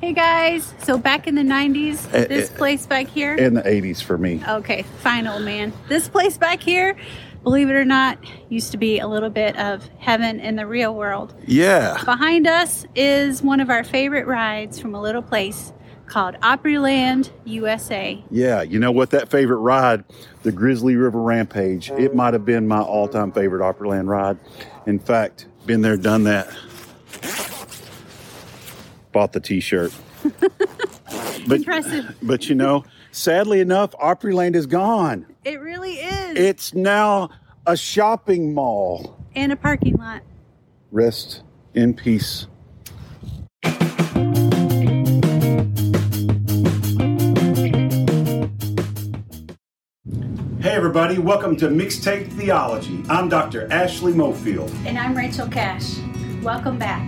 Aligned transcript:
Hey 0.00 0.12
guys, 0.12 0.74
so 0.82 0.98
back 0.98 1.26
in 1.26 1.34
the 1.34 1.42
90s, 1.42 2.12
Eh, 2.12 2.26
this 2.26 2.50
eh, 2.50 2.56
place 2.56 2.84
back 2.86 3.06
here. 3.06 3.34
in 3.36 3.54
the 3.54 3.62
80s 3.62 4.02
for 4.02 4.18
me. 4.18 4.42
Okay, 4.46 4.82
fine, 5.00 5.26
old 5.26 5.42
man. 5.42 5.72
This 5.88 6.08
place 6.08 6.36
back 6.36 6.60
here, 6.60 6.96
believe 7.42 7.70
it 7.70 7.74
or 7.74 7.84
not, 7.86 8.18
used 8.50 8.72
to 8.72 8.76
be 8.76 8.98
a 8.98 9.06
little 9.08 9.30
bit 9.30 9.56
of 9.56 9.88
heaven 9.98 10.40
in 10.40 10.56
the 10.56 10.66
real 10.66 10.94
world. 10.94 11.34
Yeah. 11.46 12.02
Behind 12.04 12.46
us 12.46 12.84
is 12.94 13.42
one 13.42 13.60
of 13.60 13.70
our 13.70 13.82
favorite 13.82 14.26
rides 14.26 14.78
from 14.78 14.94
a 14.94 15.00
little 15.00 15.22
place 15.22 15.72
called 16.06 16.34
Opryland, 16.42 17.30
USA. 17.46 18.22
Yeah. 18.30 18.60
You 18.60 18.78
know 18.78 18.92
what? 18.92 19.10
That 19.10 19.30
favorite 19.30 19.58
ride, 19.58 20.04
the 20.42 20.52
Grizzly 20.52 20.96
River 20.96 21.22
Rampage, 21.22 21.90
it 21.92 22.14
might 22.14 22.34
have 22.34 22.44
been 22.44 22.68
my 22.68 22.80
all 22.82 23.08
time 23.08 23.32
favorite 23.32 23.62
Opryland 23.62 24.08
ride. 24.08 24.36
In 24.86 24.98
fact, 24.98 25.46
been 25.64 25.80
there, 25.80 25.96
done 25.96 26.24
that. 26.24 26.48
Bought 29.14 29.32
the 29.32 29.38
t 29.38 29.60
shirt. 29.60 29.94
but, 31.46 31.58
Impressive. 31.58 32.16
but 32.20 32.48
you 32.48 32.56
know, 32.56 32.84
sadly 33.12 33.60
enough, 33.60 33.92
Opryland 33.92 34.56
is 34.56 34.66
gone. 34.66 35.24
It 35.44 35.60
really 35.60 35.94
is. 35.94 36.36
It's 36.36 36.74
now 36.74 37.30
a 37.64 37.76
shopping 37.76 38.52
mall. 38.54 39.16
and 39.36 39.52
a 39.52 39.56
parking 39.56 39.94
lot. 39.94 40.22
Rest 40.90 41.44
in 41.74 41.94
peace. 41.94 42.48
Hey, 50.60 50.70
everybody, 50.70 51.18
welcome 51.18 51.56
to 51.56 51.68
Mixtape 51.68 52.32
Theology. 52.32 53.02
I'm 53.10 53.28
Dr. 53.28 53.70
Ashley 53.70 54.12
Mofield. 54.12 54.70
And 54.86 54.98
I'm 54.98 55.14
Rachel 55.14 55.46
Cash. 55.46 55.98
Welcome 56.42 56.78
back. 56.78 57.06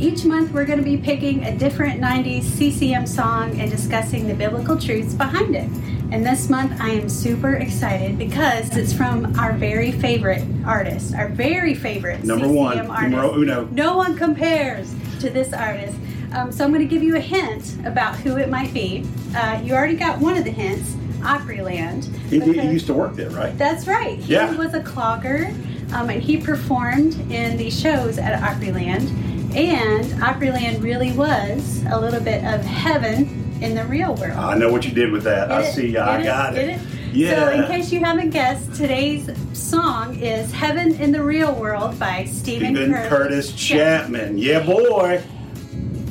Each 0.00 0.24
month, 0.24 0.52
we're 0.52 0.64
going 0.64 0.78
to 0.78 0.84
be 0.84 0.96
picking 0.96 1.44
a 1.44 1.54
different 1.54 2.00
90s 2.00 2.44
CCM 2.44 3.06
song 3.06 3.60
and 3.60 3.70
discussing 3.70 4.26
the 4.26 4.32
biblical 4.34 4.78
truths 4.78 5.12
behind 5.12 5.54
it. 5.54 5.68
And 6.10 6.24
this 6.24 6.48
month, 6.48 6.80
I 6.80 6.88
am 6.88 7.08
super 7.10 7.56
excited 7.56 8.16
because 8.16 8.74
it's 8.76 8.94
from 8.94 9.38
our 9.38 9.52
very 9.52 9.92
favorite 9.92 10.42
artist, 10.64 11.14
our 11.14 11.28
very 11.28 11.74
favorite 11.74 12.24
Number 12.24 12.46
CCM 12.46 12.54
one, 12.56 12.78
artist. 12.90 13.10
numero 13.10 13.34
uno. 13.34 13.68
No 13.72 13.96
one 13.98 14.16
compares 14.16 14.94
to 15.20 15.28
this 15.28 15.52
artist. 15.52 15.98
Um, 16.32 16.50
so 16.50 16.64
I'm 16.64 16.72
going 16.72 16.80
to 16.86 16.92
give 16.92 17.02
you 17.02 17.16
a 17.16 17.20
hint 17.20 17.76
about 17.84 18.16
who 18.16 18.38
it 18.38 18.48
might 18.48 18.72
be. 18.72 19.04
Uh, 19.36 19.60
you 19.62 19.74
already 19.74 19.96
got 19.96 20.18
one 20.18 20.34
of 20.38 20.44
the 20.44 20.50
hints, 20.50 20.92
Opryland. 21.20 22.04
He, 22.30 22.40
he 22.40 22.70
used 22.70 22.86
to 22.86 22.94
work 22.94 23.16
there, 23.16 23.28
right? 23.30 23.56
that's 23.58 23.86
right. 23.86 24.18
He 24.18 24.32
Yeah. 24.32 24.56
was 24.56 24.72
a 24.72 24.80
clogger, 24.80 25.50
um, 25.92 26.08
and 26.08 26.22
he 26.22 26.38
performed 26.38 27.14
in 27.30 27.58
the 27.58 27.68
shows 27.70 28.16
at 28.16 28.40
Opryland. 28.40 29.10
And 29.54 30.04
Opryland 30.22 30.82
really 30.82 31.12
was 31.12 31.82
a 31.90 31.98
little 32.00 32.20
bit 32.20 32.44
of 32.44 32.60
heaven 32.64 33.58
in 33.60 33.74
the 33.74 33.84
real 33.84 34.14
world. 34.14 34.38
I 34.38 34.56
know 34.56 34.70
what 34.70 34.84
you 34.84 34.92
did 34.92 35.10
with 35.10 35.24
that. 35.24 35.50
I 35.50 35.62
it? 35.62 35.72
see. 35.72 35.92
Get 35.92 36.06
I 36.06 36.20
it? 36.20 36.24
got 36.24 36.54
it. 36.56 36.78
So, 36.80 36.86
Yeah. 37.12 37.50
in 37.50 37.66
case 37.66 37.90
you 37.92 37.98
haven't 38.00 38.30
guessed, 38.30 38.72
today's 38.74 39.28
song 39.52 40.16
is 40.20 40.52
"Heaven 40.52 40.94
in 40.94 41.10
the 41.10 41.20
Real 41.22 41.52
World" 41.52 41.98
by 41.98 42.24
Steven, 42.26 42.76
Steven 42.76 42.92
Curtis 43.08 43.52
Chapman. 43.52 44.38
Yeah, 44.38 44.64
boy. 44.64 45.20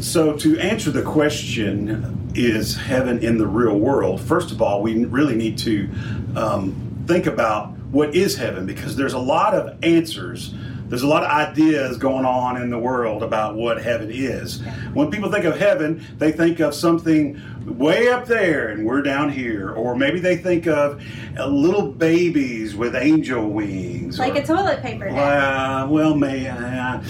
So, 0.00 0.32
to 0.32 0.58
answer 0.58 0.90
the 0.90 1.02
question, 1.02 2.30
is 2.34 2.76
heaven 2.76 3.20
in 3.20 3.38
the 3.38 3.46
real 3.46 3.78
world? 3.78 4.20
First 4.20 4.50
of 4.50 4.60
all, 4.60 4.82
we 4.82 5.04
really 5.04 5.36
need 5.36 5.56
to 5.58 5.88
um, 6.34 6.74
think 7.06 7.26
about 7.26 7.70
what 7.92 8.14
is 8.16 8.36
heaven 8.36 8.66
because 8.66 8.96
there's 8.96 9.12
a 9.14 9.18
lot 9.18 9.54
of 9.54 9.76
answers. 9.84 10.54
There's 10.88 11.02
a 11.02 11.06
lot 11.06 11.22
of 11.22 11.30
ideas 11.30 11.98
going 11.98 12.24
on 12.24 12.60
in 12.60 12.70
the 12.70 12.78
world 12.78 13.22
about 13.22 13.54
what 13.54 13.82
heaven 13.82 14.10
is. 14.10 14.62
When 14.94 15.10
people 15.10 15.30
think 15.30 15.44
of 15.44 15.58
heaven, 15.58 16.04
they 16.16 16.32
think 16.32 16.60
of 16.60 16.74
something 16.74 17.40
way 17.66 18.08
up 18.08 18.26
there 18.26 18.68
and 18.68 18.86
we're 18.86 19.02
down 19.02 19.30
here. 19.30 19.70
Or 19.70 19.94
maybe 19.94 20.18
they 20.18 20.36
think 20.38 20.66
of 20.66 21.02
little 21.38 21.92
babies 21.92 22.74
with 22.74 22.94
angel 22.96 23.48
wings. 23.50 24.18
like 24.18 24.34
or- 24.34 24.38
a 24.38 24.46
toilet 24.46 24.82
paper. 24.82 25.08
uh, 25.08 25.86
well, 25.88 26.14
may 26.14 26.48
uh, 26.48 27.02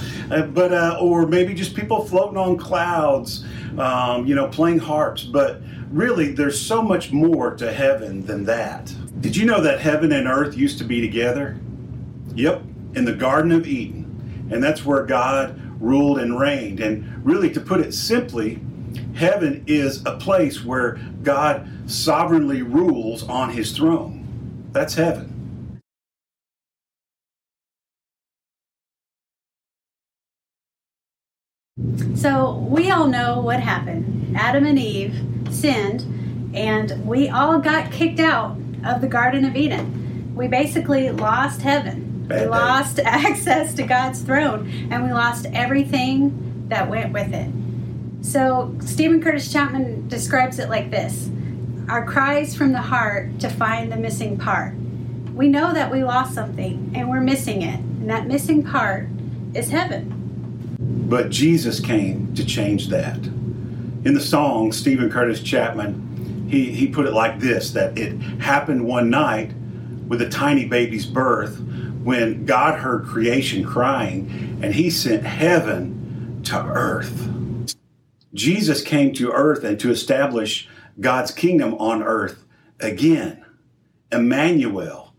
but 0.46 0.72
uh, 0.72 0.98
or 1.00 1.26
maybe 1.26 1.54
just 1.54 1.74
people 1.76 2.04
floating 2.04 2.36
on 2.36 2.56
clouds, 2.56 3.44
um, 3.78 4.26
you 4.26 4.34
know, 4.34 4.48
playing 4.48 4.78
harps. 4.78 5.22
But 5.22 5.60
really, 5.90 6.32
there's 6.32 6.60
so 6.60 6.82
much 6.82 7.12
more 7.12 7.54
to 7.54 7.72
heaven 7.72 8.26
than 8.26 8.44
that. 8.44 8.92
Did 9.20 9.36
you 9.36 9.46
know 9.46 9.60
that 9.62 9.80
heaven 9.80 10.12
and 10.12 10.26
earth 10.26 10.56
used 10.56 10.78
to 10.78 10.84
be 10.84 11.00
together? 11.00 11.58
Yep, 12.34 12.62
in 12.98 13.04
the 13.04 13.12
Garden 13.12 13.52
of 13.52 13.66
Eden, 13.66 14.48
and 14.50 14.62
that's 14.62 14.84
where 14.84 15.04
God 15.04 15.58
ruled 15.80 16.18
and 16.18 16.38
reigned. 16.38 16.80
And 16.80 17.24
really, 17.24 17.48
to 17.50 17.60
put 17.60 17.80
it 17.80 17.94
simply, 17.94 18.60
heaven 19.14 19.62
is 19.68 20.04
a 20.04 20.16
place 20.16 20.64
where 20.64 20.98
God 21.22 21.68
sovereignly 21.86 22.62
rules 22.62 23.22
on 23.28 23.50
His 23.50 23.70
throne. 23.70 24.68
That's 24.72 24.94
heaven. 24.94 25.34
So 32.16 32.66
we 32.68 32.90
all 32.90 33.06
know 33.06 33.40
what 33.40 33.60
happened. 33.60 34.36
Adam 34.36 34.66
and 34.66 34.78
Eve 34.78 35.14
sinned, 35.50 36.02
and 36.52 37.06
we 37.06 37.28
all 37.28 37.60
got 37.60 37.92
kicked 37.92 38.18
out 38.18 38.58
of 38.84 39.00
the 39.00 39.06
Garden 39.06 39.44
of 39.44 39.54
Eden. 39.54 40.34
We 40.34 40.48
basically 40.48 41.10
lost 41.10 41.62
heaven. 41.62 42.07
Bad 42.28 42.40
we 42.40 42.44
day. 42.44 42.50
lost 42.50 42.98
access 43.04 43.74
to 43.74 43.82
God's 43.82 44.20
throne, 44.20 44.88
and 44.90 45.04
we 45.04 45.12
lost 45.12 45.46
everything 45.52 46.66
that 46.68 46.88
went 46.88 47.12
with 47.12 47.32
it. 47.32 47.50
So 48.24 48.76
Steven 48.80 49.22
Curtis 49.22 49.50
Chapman 49.50 50.08
describes 50.08 50.58
it 50.58 50.68
like 50.68 50.90
this 50.90 51.30
Our 51.88 52.04
cries 52.04 52.54
from 52.54 52.72
the 52.72 52.82
heart 52.82 53.40
to 53.40 53.48
find 53.48 53.90
the 53.90 53.96
missing 53.96 54.36
part. 54.36 54.74
We 55.34 55.48
know 55.48 55.72
that 55.72 55.90
we 55.90 56.04
lost 56.04 56.34
something, 56.34 56.92
and 56.94 57.08
we're 57.08 57.20
missing 57.20 57.62
it. 57.62 57.80
And 57.80 58.10
that 58.10 58.26
missing 58.26 58.62
part 58.62 59.08
is 59.54 59.70
heaven. 59.70 60.14
But 61.08 61.30
Jesus 61.30 61.80
came 61.80 62.34
to 62.34 62.44
change 62.44 62.88
that. 62.88 63.16
In 64.04 64.14
the 64.14 64.20
song, 64.20 64.72
Steven 64.72 65.10
Curtis 65.10 65.42
Chapman, 65.42 66.46
he, 66.50 66.70
he 66.72 66.88
put 66.88 67.06
it 67.06 67.12
like 67.12 67.40
this 67.40 67.70
that 67.72 67.96
it 67.96 68.12
happened 68.40 68.84
one 68.84 69.10
night 69.10 69.52
with 70.06 70.22
a 70.22 70.28
tiny 70.28 70.64
baby's 70.64 71.06
birth 71.06 71.60
when 72.08 72.46
God 72.46 72.78
heard 72.78 73.04
creation 73.04 73.62
crying 73.62 74.58
and 74.62 74.72
he 74.72 74.88
sent 74.88 75.24
heaven 75.24 76.40
to 76.42 76.58
earth. 76.58 77.28
Jesus 78.32 78.80
came 78.80 79.12
to 79.12 79.30
earth 79.30 79.62
and 79.62 79.78
to 79.80 79.90
establish 79.90 80.66
God's 80.98 81.32
kingdom 81.32 81.74
on 81.74 82.02
earth 82.02 82.46
again. 82.80 83.44
Emmanuel, 84.10 85.12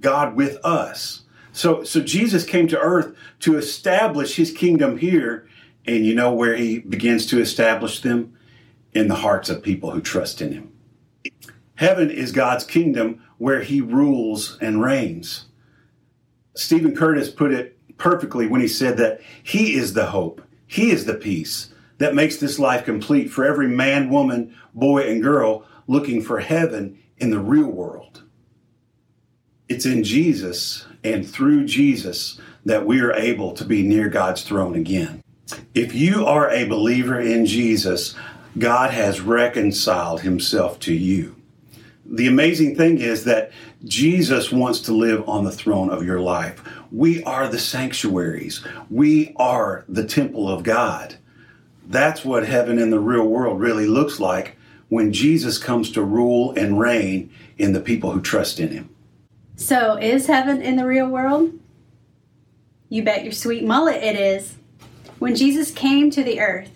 God 0.00 0.36
with 0.36 0.62
us. 0.62 1.22
So, 1.52 1.82
so 1.82 2.02
Jesus 2.02 2.44
came 2.44 2.68
to 2.68 2.78
earth 2.78 3.16
to 3.40 3.56
establish 3.56 4.36
his 4.36 4.52
kingdom 4.52 4.98
here. 4.98 5.48
And 5.86 6.04
you 6.04 6.14
know 6.14 6.34
where 6.34 6.56
he 6.56 6.80
begins 6.80 7.24
to 7.28 7.40
establish 7.40 8.02
them? 8.02 8.36
In 8.92 9.08
the 9.08 9.14
hearts 9.14 9.48
of 9.48 9.62
people 9.62 9.92
who 9.92 10.02
trust 10.02 10.42
in 10.42 10.52
him. 10.52 10.72
Heaven 11.76 12.10
is 12.10 12.32
God's 12.32 12.64
kingdom 12.66 13.24
where 13.38 13.62
he 13.62 13.80
rules 13.80 14.58
and 14.60 14.82
reigns. 14.82 15.46
Steven 16.54 16.94
Curtis 16.94 17.30
put 17.30 17.52
it 17.52 17.78
perfectly 17.96 18.46
when 18.46 18.60
he 18.60 18.68
said 18.68 18.96
that 18.96 19.20
he 19.42 19.74
is 19.74 19.92
the 19.92 20.06
hope, 20.06 20.42
he 20.66 20.90
is 20.90 21.04
the 21.04 21.14
peace 21.14 21.72
that 21.98 22.14
makes 22.14 22.36
this 22.36 22.58
life 22.58 22.84
complete 22.84 23.30
for 23.30 23.44
every 23.44 23.68
man, 23.68 24.10
woman, 24.10 24.54
boy, 24.74 25.08
and 25.08 25.22
girl 25.22 25.64
looking 25.86 26.22
for 26.22 26.40
heaven 26.40 26.98
in 27.18 27.30
the 27.30 27.38
real 27.38 27.68
world. 27.68 28.22
It's 29.68 29.86
in 29.86 30.04
Jesus 30.04 30.86
and 31.02 31.28
through 31.28 31.66
Jesus 31.66 32.40
that 32.64 32.86
we 32.86 33.00
are 33.00 33.12
able 33.12 33.52
to 33.52 33.64
be 33.64 33.82
near 33.82 34.08
God's 34.08 34.42
throne 34.42 34.74
again. 34.74 35.22
If 35.74 35.94
you 35.94 36.24
are 36.26 36.50
a 36.50 36.64
believer 36.64 37.20
in 37.20 37.46
Jesus, 37.46 38.14
God 38.58 38.90
has 38.90 39.20
reconciled 39.20 40.22
himself 40.22 40.78
to 40.80 40.94
you. 40.94 41.36
The 42.06 42.26
amazing 42.26 42.76
thing 42.76 42.98
is 42.98 43.24
that 43.24 43.50
Jesus 43.84 44.52
wants 44.52 44.80
to 44.80 44.92
live 44.92 45.26
on 45.28 45.44
the 45.44 45.52
throne 45.52 45.90
of 45.90 46.04
your 46.04 46.20
life. 46.20 46.62
We 46.92 47.22
are 47.24 47.48
the 47.48 47.58
sanctuaries. 47.58 48.64
We 48.90 49.32
are 49.36 49.84
the 49.88 50.04
temple 50.04 50.48
of 50.48 50.62
God. 50.62 51.16
That's 51.86 52.24
what 52.24 52.46
heaven 52.46 52.78
in 52.78 52.90
the 52.90 53.00
real 53.00 53.26
world 53.26 53.60
really 53.60 53.86
looks 53.86 54.20
like 54.20 54.56
when 54.88 55.12
Jesus 55.12 55.58
comes 55.58 55.90
to 55.92 56.02
rule 56.02 56.52
and 56.52 56.78
reign 56.78 57.30
in 57.58 57.72
the 57.72 57.80
people 57.80 58.10
who 58.10 58.20
trust 58.20 58.60
in 58.60 58.68
him. 58.68 58.90
So, 59.56 59.96
is 59.96 60.26
heaven 60.26 60.60
in 60.60 60.76
the 60.76 60.86
real 60.86 61.08
world? 61.08 61.52
You 62.88 63.02
bet 63.02 63.22
your 63.24 63.32
sweet 63.32 63.64
mullet 63.64 64.02
it 64.02 64.16
is. 64.16 64.56
When 65.18 65.34
Jesus 65.34 65.70
came 65.70 66.10
to 66.10 66.22
the 66.22 66.40
earth, 66.40 66.70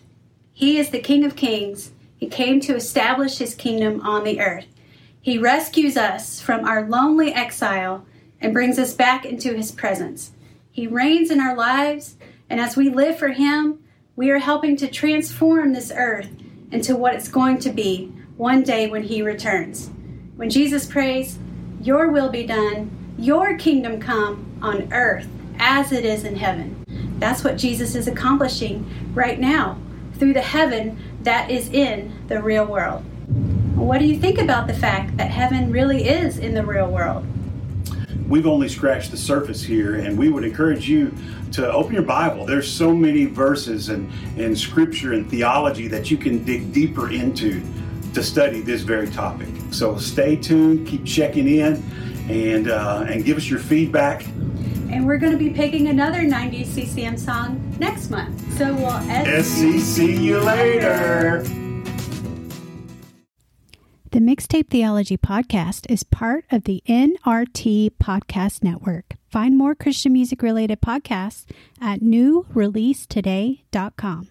he 0.52 0.78
is 0.78 0.90
the 0.90 1.00
King 1.00 1.24
of 1.24 1.36
Kings. 1.36 1.90
He 2.16 2.28
came 2.28 2.60
to 2.60 2.74
establish 2.74 3.38
his 3.38 3.54
kingdom 3.54 4.00
on 4.00 4.24
the 4.24 4.40
earth. 4.40 4.66
He 5.28 5.36
rescues 5.36 5.98
us 5.98 6.40
from 6.40 6.64
our 6.64 6.88
lonely 6.88 7.34
exile 7.34 8.06
and 8.40 8.54
brings 8.54 8.78
us 8.78 8.94
back 8.94 9.26
into 9.26 9.52
his 9.52 9.70
presence. 9.70 10.30
He 10.70 10.86
reigns 10.86 11.30
in 11.30 11.38
our 11.38 11.54
lives, 11.54 12.16
and 12.48 12.58
as 12.58 12.78
we 12.78 12.88
live 12.88 13.18
for 13.18 13.28
him, 13.28 13.78
we 14.16 14.30
are 14.30 14.38
helping 14.38 14.74
to 14.78 14.88
transform 14.88 15.74
this 15.74 15.92
earth 15.94 16.30
into 16.72 16.96
what 16.96 17.12
it's 17.12 17.28
going 17.28 17.58
to 17.58 17.70
be 17.70 18.10
one 18.38 18.62
day 18.62 18.88
when 18.88 19.02
he 19.02 19.20
returns. 19.20 19.90
When 20.36 20.48
Jesus 20.48 20.86
prays, 20.86 21.38
Your 21.82 22.10
will 22.10 22.30
be 22.30 22.46
done, 22.46 22.90
your 23.18 23.58
kingdom 23.58 24.00
come 24.00 24.58
on 24.62 24.90
earth 24.94 25.28
as 25.58 25.92
it 25.92 26.06
is 26.06 26.24
in 26.24 26.36
heaven. 26.36 26.86
That's 27.18 27.44
what 27.44 27.58
Jesus 27.58 27.94
is 27.94 28.08
accomplishing 28.08 29.12
right 29.12 29.38
now 29.38 29.78
through 30.14 30.32
the 30.32 30.40
heaven 30.40 30.98
that 31.20 31.50
is 31.50 31.68
in 31.68 32.14
the 32.28 32.40
real 32.40 32.64
world. 32.64 33.04
What 33.78 34.00
do 34.00 34.06
you 34.06 34.18
think 34.18 34.38
about 34.38 34.66
the 34.66 34.74
fact 34.74 35.16
that 35.18 35.30
heaven 35.30 35.70
really 35.70 36.08
is 36.08 36.38
in 36.38 36.52
the 36.52 36.66
real 36.66 36.90
world? 36.90 37.24
We've 38.28 38.46
only 38.46 38.68
scratched 38.68 39.12
the 39.12 39.16
surface 39.16 39.62
here, 39.62 39.94
and 39.94 40.18
we 40.18 40.30
would 40.30 40.44
encourage 40.44 40.88
you 40.88 41.14
to 41.52 41.72
open 41.72 41.94
your 41.94 42.02
Bible. 42.02 42.44
There's 42.44 42.70
so 42.70 42.92
many 42.92 43.24
verses 43.26 43.88
and, 43.88 44.12
and 44.36 44.58
scripture 44.58 45.12
and 45.12 45.30
theology 45.30 45.86
that 45.88 46.10
you 46.10 46.16
can 46.16 46.44
dig 46.44 46.72
deeper 46.72 47.10
into 47.10 47.62
to 48.14 48.22
study 48.22 48.60
this 48.62 48.82
very 48.82 49.08
topic. 49.08 49.48
So 49.70 49.96
stay 49.96 50.34
tuned, 50.34 50.86
keep 50.86 51.06
checking 51.06 51.48
in, 51.48 51.82
and 52.28 52.68
uh, 52.68 53.06
and 53.08 53.24
give 53.24 53.36
us 53.36 53.48
your 53.48 53.60
feedback. 53.60 54.26
And 54.90 55.06
we're 55.06 55.18
going 55.18 55.32
to 55.32 55.38
be 55.38 55.50
picking 55.50 55.88
another 55.88 56.22
90s 56.22 56.66
CCM 56.66 57.16
song 57.16 57.76
next 57.78 58.10
month. 58.10 58.58
So 58.58 58.74
we'll 58.74 58.90
SCC 58.90 60.20
you 60.20 60.40
later. 60.40 61.67
The 64.10 64.20
Mixtape 64.20 64.70
Theology 64.70 65.18
Podcast 65.18 65.84
is 65.90 66.02
part 66.02 66.46
of 66.50 66.64
the 66.64 66.82
NRT 66.88 67.90
Podcast 68.02 68.64
Network. 68.64 69.16
Find 69.30 69.54
more 69.54 69.74
Christian 69.74 70.14
music 70.14 70.40
related 70.40 70.80
podcasts 70.80 71.44
at 71.78 72.00
newreleasetoday.com. 72.00 74.28